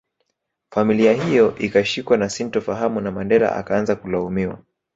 [0.71, 4.59] Familia hiyo ikashikwa na sintofahamu na Mandela akaanza kulaumiwa